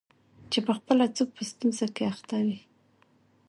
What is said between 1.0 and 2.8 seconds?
څوک په ستونزه کي اخته وي